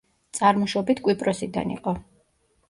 [0.37, 1.95] წარმოშობით კვიპროსიდან იყო.